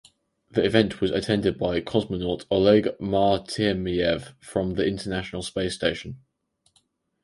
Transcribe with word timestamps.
The 0.49 0.65
event 0.65 0.99
was 0.99 1.11
attended 1.11 1.59
by 1.59 1.79
cosmonaut 1.79 2.45
Oleg 2.49 2.85
Artemyev 2.99 4.33
from 4.39 4.73
the 4.73 4.83
International 4.83 5.43
Space 5.43 5.75
Station. 5.75 6.21